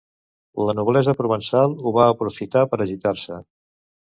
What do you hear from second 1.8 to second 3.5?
ho va aprofitar per agitar-se.